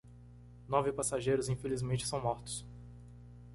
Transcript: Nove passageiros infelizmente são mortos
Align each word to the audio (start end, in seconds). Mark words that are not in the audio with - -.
Nove 0.67 0.91
passageiros 0.93 1.47
infelizmente 1.47 2.07
são 2.07 2.19
mortos 2.19 2.65